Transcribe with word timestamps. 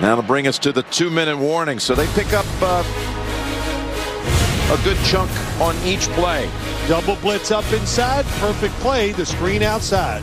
That'll 0.00 0.22
bring 0.22 0.46
us 0.46 0.58
to 0.60 0.72
the 0.72 0.82
two-minute 0.84 1.36
warning. 1.36 1.78
So 1.78 1.94
they 1.94 2.06
pick 2.14 2.32
up 2.32 2.46
uh, 2.60 2.82
a 4.72 4.84
good 4.84 4.98
chunk 5.04 5.30
on 5.60 5.76
each 5.84 6.08
play. 6.10 6.48
Double 6.88 7.16
blitz 7.16 7.50
up 7.50 7.70
inside. 7.72 8.24
Perfect 8.40 8.74
play. 8.80 9.12
The 9.12 9.26
screen 9.26 9.62
outside. 9.62 10.22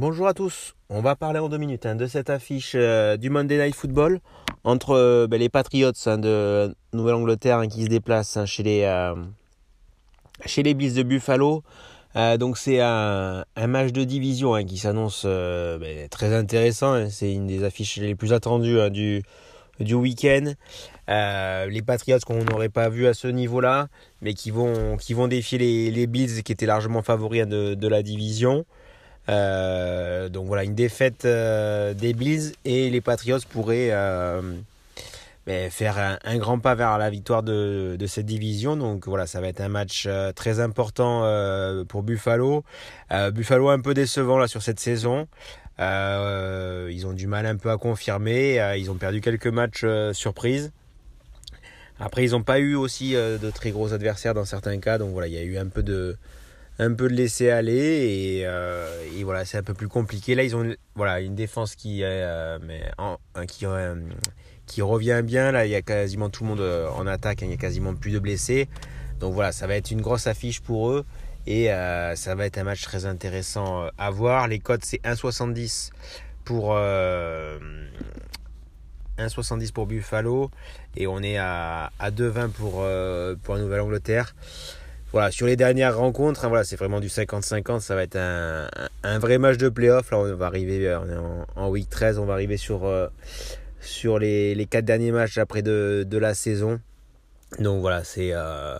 Bonjour 0.00 0.28
à 0.28 0.32
tous, 0.32 0.72
on 0.88 1.02
va 1.02 1.14
parler 1.14 1.40
en 1.40 1.50
deux 1.50 1.58
minutes 1.58 1.84
hein, 1.84 1.94
de 1.94 2.06
cette 2.06 2.30
affiche 2.30 2.72
euh, 2.74 3.18
du 3.18 3.28
Monday 3.28 3.58
Night 3.58 3.74
Football 3.74 4.20
entre 4.64 4.92
euh, 4.92 5.26
ben, 5.26 5.38
les 5.38 5.50
Patriots 5.50 5.92
hein, 6.06 6.16
de 6.16 6.74
Nouvelle-Angleterre 6.94 7.58
hein, 7.58 7.68
qui 7.68 7.82
se 7.82 7.88
déplacent 7.88 8.38
chez 8.46 8.62
les 8.62 8.84
euh, 8.84 9.14
chez 10.46 10.62
les 10.62 10.74
Bills 10.74 10.94
de 10.94 11.02
Buffalo. 11.02 11.62
donc 12.38 12.58
c'est 12.58 12.80
un, 12.80 13.44
match 13.68 13.92
de 13.92 14.04
division 14.04 14.62
qui 14.64 14.78
s'annonce 14.78 15.24
ben, 15.24 16.08
très 16.10 16.34
intéressant. 16.34 17.08
C'est 17.10 17.32
une 17.32 17.46
des 17.46 17.64
affiches 17.64 17.96
les 17.96 18.14
plus 18.14 18.32
attendues 18.32 18.90
du 18.90 19.22
du 19.78 19.94
week-end. 19.94 20.52
les 21.08 21.82
Patriots 21.82 22.18
qu'on 22.26 22.44
n'aurait 22.44 22.68
pas 22.68 22.88
vu 22.88 23.06
à 23.06 23.14
ce 23.14 23.28
niveau-là, 23.28 23.88
mais 24.22 24.34
qui 24.34 24.50
vont 24.50 24.96
qui 24.96 25.14
défier 25.28 25.58
les, 25.58 25.90
les 25.90 26.06
Bills 26.06 26.42
qui 26.42 26.52
étaient 26.52 26.66
largement 26.66 27.02
favoris 27.02 27.46
de, 27.46 27.74
de 27.74 27.88
la 27.88 28.02
division. 28.02 28.64
Euh, 29.28 30.28
donc 30.28 30.46
voilà, 30.46 30.64
une 30.64 30.74
défaite 30.74 31.24
euh, 31.24 31.94
des 31.94 32.14
Bills 32.14 32.52
et 32.64 32.90
les 32.90 33.00
Patriots 33.00 33.38
pourraient 33.48 33.90
euh, 33.90 34.40
faire 35.70 36.18
un, 36.24 36.38
grand 36.38 36.58
pas 36.58 36.74
vers 36.74 36.98
la 36.98 37.10
victoire 37.10 37.42
de, 37.42 37.96
cette 38.06 38.26
division. 38.26 38.76
Donc 38.76 39.06
voilà, 39.06 39.26
ça 39.26 39.40
va 39.40 39.48
être 39.48 39.60
un 39.60 39.68
match 39.68 40.08
très 40.34 40.60
important 40.60 41.22
pour 41.88 42.02
Buffalo. 42.02 42.64
Buffalo 43.32 43.68
un 43.68 43.80
peu 43.80 43.94
décevant 43.94 44.38
là 44.38 44.48
sur 44.48 44.62
cette 44.62 44.80
saison. 44.80 45.28
ils 45.78 47.06
ont 47.06 47.12
du 47.12 47.26
mal 47.26 47.46
un 47.46 47.56
peu 47.56 47.70
à 47.70 47.76
confirmer. 47.76 48.74
ils 48.78 48.90
ont 48.90 48.96
perdu 48.96 49.20
quelques 49.20 49.46
matchs 49.46 49.84
surprises. 50.12 50.72
Après, 51.98 52.24
ils 52.24 52.30
n'ont 52.30 52.42
pas 52.42 52.58
eu 52.58 52.74
aussi 52.74 53.12
de 53.12 53.50
très 53.50 53.70
gros 53.70 53.92
adversaires 53.92 54.34
dans 54.34 54.44
certains 54.44 54.78
cas. 54.78 54.98
Donc 54.98 55.10
voilà, 55.12 55.28
il 55.28 55.34
y 55.34 55.38
a 55.38 55.42
eu 55.42 55.58
un 55.58 55.66
peu 55.66 55.82
de, 55.82 56.16
un 56.80 56.94
peu 56.94 57.08
de 57.08 57.14
laisser 57.14 57.50
aller 57.50 58.42
euh, 58.44 59.04
et, 59.14 59.22
voilà 59.22 59.44
c'est 59.44 59.58
un 59.58 59.62
peu 59.62 59.74
plus 59.74 59.88
compliqué 59.88 60.34
là 60.34 60.42
ils 60.42 60.56
ont 60.56 60.74
voilà 60.94 61.20
une 61.20 61.34
défense 61.34 61.74
qui 61.74 62.02
euh, 62.02 62.58
mais 62.66 62.90
qui 63.46 63.66
euh, 63.66 63.94
qui 64.70 64.82
revient 64.82 65.22
bien 65.24 65.52
là 65.52 65.64
il 65.66 65.70
y 65.70 65.74
a 65.74 65.82
quasiment 65.82 66.30
tout 66.30 66.44
le 66.44 66.50
monde 66.50 66.62
en 66.96 67.06
attaque 67.06 67.42
hein, 67.42 67.46
il 67.46 67.52
y 67.52 67.54
a 67.54 67.58
quasiment 67.58 67.94
plus 67.94 68.12
de 68.12 68.18
blessés 68.18 68.68
donc 69.18 69.32
voilà 69.34 69.52
ça 69.52 69.66
va 69.66 69.74
être 69.74 69.90
une 69.90 70.00
grosse 70.00 70.26
affiche 70.26 70.60
pour 70.60 70.90
eux 70.90 71.04
et 71.46 71.68
ça 72.14 72.34
va 72.34 72.44
être 72.46 72.58
un 72.58 72.64
match 72.64 72.82
très 72.82 73.06
intéressant 73.06 73.88
à 73.98 74.10
voir 74.10 74.46
les 74.46 74.60
codes 74.60 74.84
c'est 74.84 75.00
1,70 75.02 75.90
pour 76.44 76.74
1,70 76.74 79.72
pour 79.72 79.86
Buffalo 79.86 80.50
et 80.96 81.06
on 81.06 81.22
est 81.22 81.38
à, 81.38 81.92
à 81.98 82.10
2,20 82.10 82.50
pour 82.50 82.84
pour 83.42 83.54
la 83.54 83.60
Nouvelle-Angleterre 83.60 84.34
voilà, 85.12 85.32
sur 85.32 85.46
les 85.46 85.56
dernières 85.56 85.96
rencontres, 85.96 86.44
hein, 86.44 86.48
voilà, 86.48 86.62
c'est 86.62 86.76
vraiment 86.76 87.00
du 87.00 87.08
50-50. 87.08 87.80
Ça 87.80 87.96
va 87.96 88.04
être 88.04 88.16
un, 88.16 88.68
un, 89.02 89.18
vrai 89.18 89.38
match 89.38 89.56
de 89.56 89.68
playoff. 89.68 90.08
Là, 90.12 90.18
on 90.18 90.36
va 90.36 90.46
arriver 90.46 90.86
euh, 90.86 91.00
on 91.00 91.08
est 91.08 91.16
en, 91.56 91.68
week 91.68 91.90
13, 91.90 92.18
on 92.18 92.26
va 92.26 92.34
arriver 92.34 92.56
sur, 92.56 92.84
euh, 92.84 93.08
sur 93.80 94.18
les, 94.18 94.54
les 94.54 94.66
quatre 94.66 94.84
derniers 94.84 95.12
matchs 95.12 95.38
après 95.38 95.62
de, 95.62 96.06
la 96.12 96.34
saison. 96.34 96.80
Donc 97.58 97.80
voilà, 97.80 98.04
c'est 98.04 98.30
euh, 98.32 98.78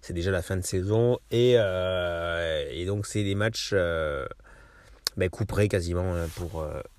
c'est 0.00 0.12
déjà 0.12 0.30
la 0.30 0.42
fin 0.42 0.56
de 0.56 0.64
saison. 0.64 1.18
Et, 1.30 1.52
et 1.52 2.86
donc, 2.86 3.06
c'est 3.06 3.24
des 3.24 3.34
matchs 3.34 3.70
euh, 3.72 4.26
ben, 5.16 5.28
couperés 5.30 5.68
quasiment 5.68 6.14
hein, 6.14 6.26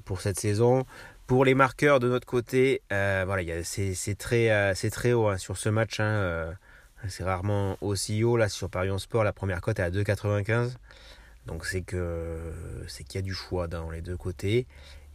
pour, 0.06 0.22
cette 0.22 0.40
saison. 0.40 0.86
Pour 1.28 1.46
les 1.46 1.56
marqueurs 1.56 2.00
de 2.00 2.08
notre 2.08 2.28
côté, 2.28 2.82
voilà, 2.90 3.64
c'est 3.64 4.16
très, 4.18 4.74
très 4.92 5.14
haut 5.14 5.28
hein, 5.28 5.38
sur 5.38 5.58
ce 5.58 5.70
match. 5.70 6.00
Hein, 6.00 6.54
c'est 7.08 7.24
rarement 7.24 7.78
aussi 7.82 8.24
haut. 8.24 8.38
Là, 8.38 8.50
sur 8.50 8.70
Parion 8.70 8.98
Sport, 8.98 9.24
la 9.24 9.34
première 9.34 9.62
cote 9.62 9.80
est 9.80 9.84
à 9.84 9.92
2,95. 9.92 10.72
Donc 11.46 11.66
c'est 11.66 11.82
que 11.82 12.38
c'est 12.88 13.04
qu'il 13.04 13.20
y 13.20 13.20
a 13.20 13.22
du 13.22 13.34
choix 13.34 13.68
dans 13.68 13.92
les 13.92 14.02
deux 14.02 14.18
côtés 14.18 14.66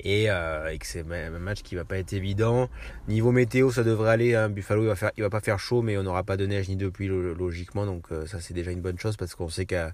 et, 0.04 0.30
euh, 0.30 0.76
que 0.76 0.86
c'est 0.86 1.00
un 1.00 1.30
match 1.38 1.62
qui 1.62 1.74
va 1.74 1.84
pas 1.84 1.98
être 1.98 2.12
évident. 2.12 2.68
Niveau 3.08 3.32
météo, 3.32 3.70
ça 3.70 3.82
devrait 3.84 4.10
aller. 4.10 4.34
Hein. 4.34 4.48
Buffalo, 4.48 4.82
il 4.82 4.88
va 4.88 4.96
faire, 4.96 5.10
il 5.16 5.22
va 5.22 5.30
pas 5.30 5.40
faire 5.40 5.58
chaud, 5.58 5.82
mais 5.82 5.96
on 5.96 6.02
n'aura 6.02 6.24
pas 6.24 6.36
de 6.36 6.46
neige 6.46 6.68
ni 6.68 6.76
de 6.76 6.88
pluie 6.88 7.08
logiquement. 7.08 7.86
Donc 7.86 8.06
euh, 8.12 8.26
ça 8.26 8.40
c'est 8.40 8.54
déjà 8.54 8.70
une 8.70 8.80
bonne 8.80 8.98
chose 8.98 9.16
parce 9.16 9.34
qu'on 9.34 9.48
sait 9.48 9.66
qu'à 9.66 9.92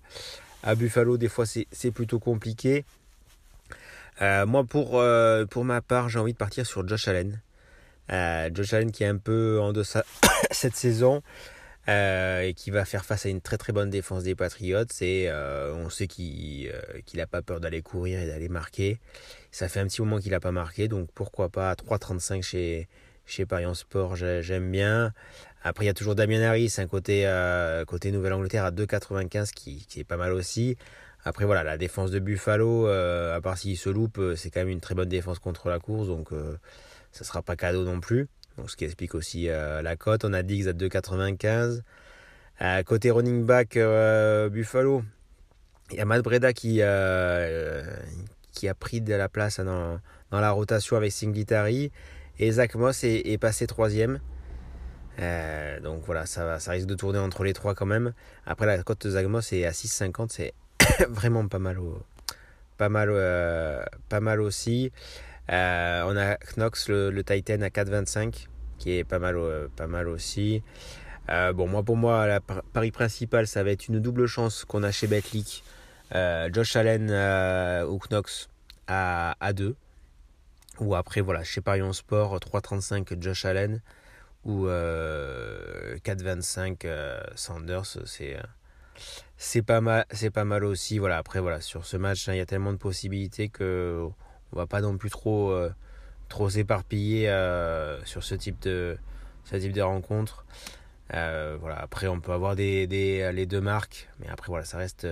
à 0.62 0.74
Buffalo 0.74 1.16
des 1.16 1.28
fois 1.28 1.44
c'est 1.46 1.90
plutôt 1.90 2.18
compliqué. 2.18 2.84
Euh, 4.22 4.46
moi 4.46 4.64
pour 4.64 5.02
pour 5.50 5.64
ma 5.64 5.80
part, 5.80 6.08
j'ai 6.08 6.18
envie 6.18 6.32
de 6.32 6.38
partir 6.38 6.66
sur 6.66 6.86
Josh 6.86 7.08
Allen. 7.08 7.40
Josh 8.54 8.72
Allen 8.72 8.90
qui 8.92 9.04
est 9.04 9.08
un 9.08 9.18
peu 9.18 9.60
en 9.60 9.72
deçà 9.72 10.04
cette 10.50 10.76
saison. 10.76 11.22
Euh, 11.88 12.40
et 12.40 12.54
qui 12.54 12.72
va 12.72 12.84
faire 12.84 13.04
face 13.04 13.26
à 13.26 13.28
une 13.28 13.40
très 13.40 13.58
très 13.58 13.72
bonne 13.72 13.90
défense 13.90 14.24
des 14.24 14.34
Patriots. 14.34 14.84
Et 15.00 15.26
euh, 15.28 15.72
on 15.74 15.88
sait 15.88 16.08
qu'il 16.08 16.72
n'a 17.14 17.22
euh, 17.22 17.26
pas 17.26 17.42
peur 17.42 17.60
d'aller 17.60 17.80
courir 17.80 18.20
et 18.20 18.26
d'aller 18.26 18.48
marquer. 18.48 18.98
Ça 19.52 19.68
fait 19.68 19.78
un 19.78 19.86
petit 19.86 20.02
moment 20.02 20.18
qu'il 20.18 20.32
n'a 20.32 20.40
pas 20.40 20.50
marqué, 20.50 20.88
donc 20.88 21.08
pourquoi 21.14 21.48
pas 21.48 21.70
à 21.70 21.74
3,35 21.74 22.42
chez, 22.42 22.88
chez 23.24 23.46
Paris 23.46 23.64
Sport, 23.74 24.16
j'aime 24.16 24.70
bien. 24.70 25.12
Après, 25.62 25.84
il 25.84 25.86
y 25.86 25.90
a 25.90 25.94
toujours 25.94 26.16
Damien 26.16 26.42
Harris, 26.42 26.74
un 26.78 26.86
côté, 26.86 27.24
côté 27.86 28.10
Nouvelle-Angleterre 28.10 28.64
à 28.64 28.70
2,95 28.70 29.52
qui, 29.52 29.86
qui 29.86 30.00
est 30.00 30.04
pas 30.04 30.16
mal 30.16 30.32
aussi. 30.32 30.76
Après, 31.24 31.44
voilà, 31.44 31.64
la 31.64 31.78
défense 31.78 32.10
de 32.10 32.18
Buffalo, 32.18 32.86
à 32.86 33.40
part 33.40 33.56
s'il 33.56 33.78
se 33.78 33.88
loupe, 33.88 34.20
c'est 34.36 34.50
quand 34.50 34.60
même 34.60 34.68
une 34.68 34.80
très 34.80 34.94
bonne 34.94 35.08
défense 35.08 35.38
contre 35.38 35.70
la 35.70 35.78
course, 35.78 36.08
donc 36.08 36.30
ça 37.12 37.24
sera 37.24 37.40
pas 37.42 37.56
cadeau 37.56 37.84
non 37.84 38.00
plus. 38.00 38.28
Donc, 38.56 38.70
ce 38.70 38.76
qui 38.76 38.84
explique 38.84 39.14
aussi 39.14 39.48
euh, 39.48 39.82
la 39.82 39.96
cote. 39.96 40.24
On 40.24 40.32
a 40.32 40.42
Diggs 40.42 40.68
à 40.68 40.72
2,95. 40.72 41.82
Euh, 42.62 42.82
côté 42.84 43.10
running 43.10 43.44
back 43.44 43.76
euh, 43.76 44.48
Buffalo, 44.48 45.02
il 45.90 45.98
y 45.98 46.00
a 46.00 46.06
Matt 46.06 46.22
Breda 46.22 46.54
qui, 46.54 46.80
qui 48.52 48.68
a 48.68 48.74
pris 48.74 49.00
de 49.02 49.14
la 49.14 49.28
place 49.28 49.60
dans, 49.60 50.00
dans 50.30 50.40
la 50.40 50.50
rotation 50.50 50.96
avec 50.96 51.12
Singletary. 51.12 51.92
Et 52.38 52.52
Zach 52.52 52.74
Moss 52.74 53.04
est, 53.04 53.38
passé 53.38 53.66
troisième. 53.66 54.20
donc 55.82 56.02
voilà, 56.04 56.26
ça, 56.26 56.58
ça 56.58 56.72
risque 56.72 56.86
de 56.86 56.94
tourner 56.94 57.18
entre 57.18 57.44
les 57.44 57.52
trois 57.52 57.74
quand 57.74 57.86
même. 57.86 58.12
Après, 58.46 58.66
la 58.66 58.82
cote 58.82 59.06
de 59.06 59.12
Zach 59.12 59.26
Moss 59.26 59.52
est 59.52 59.66
à 59.66 59.70
6,50. 59.70 60.28
C'est 60.30 60.54
vraiment 61.08 61.46
pas 61.46 61.58
mal, 61.58 61.78
pas 62.78 62.88
mal, 62.88 63.10
pas 64.08 64.20
mal 64.20 64.40
aussi. 64.40 64.92
Euh, 65.50 66.02
on 66.06 66.16
a 66.16 66.36
Knox, 66.56 66.88
le, 66.88 67.22
Titan 67.22 67.60
à 67.62 67.68
4,25, 67.68 68.48
qui 68.78 68.92
est 68.92 69.04
pas 69.04 69.18
mal, 69.18 69.36
euh, 69.36 69.68
pas 69.74 69.86
mal 69.86 70.08
aussi. 70.08 70.62
Euh, 71.28 71.52
bon, 71.52 71.68
moi, 71.68 71.82
pour 71.82 71.96
moi, 71.96 72.26
la 72.26 72.40
pari 72.40 72.90
principal, 72.90 73.46
ça 73.46 73.62
va 73.62 73.70
être 73.70 73.88
une 73.88 74.00
double 74.00 74.26
chance 74.26 74.64
qu'on 74.64 74.82
a 74.82 74.90
chez 74.90 75.06
Betclic. 75.06 75.62
Josh 76.52 76.76
Allen 76.76 77.10
ou 77.88 77.98
Knox 77.98 78.48
à, 78.86 79.36
à 79.40 79.52
2. 79.52 79.74
Ou 80.78 80.94
après, 80.94 81.20
voilà, 81.20 81.42
chez 81.42 81.60
Parion 81.60 81.92
Sport, 81.92 82.38
3,35 82.38 83.20
Josh 83.20 83.44
Allen 83.44 83.82
ou 84.44 84.66
4,25 84.66 86.86
Sanders. 87.34 87.98
C'est 88.04 88.36
c'est 89.36 89.62
pas 89.62 89.82
mal 89.82 90.06
c'est 90.10 90.30
pas 90.30 90.44
mal 90.44 90.64
aussi 90.64 90.98
voilà 90.98 91.18
après 91.18 91.40
voilà 91.40 91.60
sur 91.60 91.84
ce 91.84 91.98
match 91.98 92.28
hein, 92.28 92.32
il 92.32 92.38
y 92.38 92.40
a 92.40 92.46
tellement 92.46 92.72
de 92.72 92.78
possibilités 92.78 93.50
que 93.50 94.08
on 94.56 94.58
va 94.58 94.66
pas 94.66 94.80
non 94.80 94.96
plus 94.96 95.10
trop 95.10 95.50
euh, 95.50 95.70
trop 96.30 96.48
s'éparpiller 96.48 97.28
euh, 97.28 98.02
sur 98.06 98.24
ce 98.24 98.34
type 98.34 98.58
de 98.62 98.96
ce 99.44 99.56
type 99.56 99.72
de 99.72 99.82
rencontre. 99.82 100.46
Euh, 101.12 101.58
voilà, 101.60 101.76
après 101.76 102.08
on 102.08 102.20
peut 102.20 102.32
avoir 102.32 102.56
des, 102.56 102.86
des, 102.86 103.30
les 103.32 103.44
deux 103.44 103.60
marques, 103.60 104.08
mais 104.18 104.28
après 104.28 104.48
voilà, 104.48 104.64
ça 104.64 104.78
reste 104.78 105.06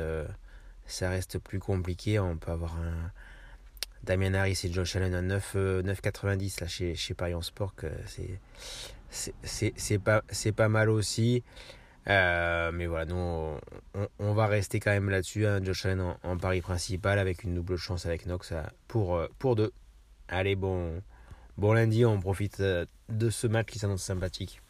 ça 0.86 1.10
reste 1.10 1.38
plus 1.38 1.58
compliqué. 1.58 2.18
On 2.18 2.38
peut 2.38 2.52
avoir 2.52 2.76
un 2.76 3.12
Damien 4.02 4.32
Harris 4.32 4.58
et 4.64 4.72
Josh 4.72 4.96
Allen 4.96 5.14
à 5.14 5.20
9 5.20 5.56
9,90 5.56 6.62
là 6.62 6.66
chez 6.66 6.94
chez 6.94 7.12
Paris 7.14 7.34
Sport 7.42 7.74
c'est 8.06 8.40
c'est 9.10 9.98
pas 9.98 10.24
c'est 10.30 10.52
pas 10.52 10.70
mal 10.70 10.88
aussi. 10.88 11.44
Mais 12.06 12.86
voilà, 12.86 13.06
nous, 13.06 13.58
on, 14.18 14.34
va 14.34 14.46
rester 14.46 14.80
quand 14.80 14.90
même 14.90 15.10
là-dessus. 15.10 15.46
Hein, 15.46 15.62
Josh 15.62 15.86
Allen 15.86 16.00
en, 16.00 16.18
en, 16.22 16.36
pari 16.36 16.60
principal 16.60 17.18
avec 17.18 17.44
une 17.44 17.54
double 17.54 17.76
chance 17.76 18.06
avec 18.06 18.26
Knox 18.26 18.52
pour, 18.88 19.16
euh, 19.16 19.28
pour 19.38 19.56
deux. 19.56 19.72
Allez, 20.28 20.56
bon, 20.56 21.02
bon 21.56 21.72
lundi, 21.72 22.04
on 22.04 22.20
profite 22.20 22.60
euh, 22.60 22.84
de 23.08 23.30
ce 23.30 23.46
match 23.46 23.66
qui 23.66 23.78
s'annonce 23.78 24.02
sympathique. 24.02 24.60